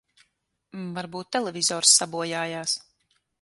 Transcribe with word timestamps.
Varbūt 0.95 1.29
televizors 1.37 1.93
sabojājās. 2.01 2.75